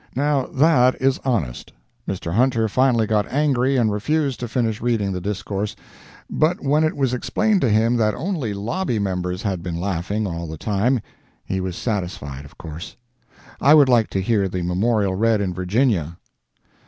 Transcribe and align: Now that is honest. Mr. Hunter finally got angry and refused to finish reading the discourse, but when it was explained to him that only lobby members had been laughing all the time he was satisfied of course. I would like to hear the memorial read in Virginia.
Now 0.15 0.47
that 0.47 0.99
is 0.99 1.19
honest. 1.23 1.71
Mr. 2.07 2.33
Hunter 2.33 2.67
finally 2.67 3.05
got 3.05 3.31
angry 3.31 3.77
and 3.77 3.91
refused 3.91 4.39
to 4.39 4.47
finish 4.47 4.81
reading 4.81 5.11
the 5.11 5.21
discourse, 5.21 5.75
but 6.27 6.59
when 6.59 6.83
it 6.83 6.97
was 6.97 7.13
explained 7.13 7.61
to 7.61 7.69
him 7.69 7.97
that 7.97 8.15
only 8.15 8.51
lobby 8.51 8.97
members 8.97 9.43
had 9.43 9.61
been 9.61 9.79
laughing 9.79 10.25
all 10.25 10.47
the 10.47 10.57
time 10.57 11.01
he 11.45 11.61
was 11.61 11.75
satisfied 11.77 12.45
of 12.45 12.57
course. 12.57 12.95
I 13.61 13.75
would 13.75 13.89
like 13.89 14.09
to 14.09 14.21
hear 14.23 14.49
the 14.49 14.63
memorial 14.63 15.13
read 15.13 15.39
in 15.39 15.53
Virginia. 15.53 16.17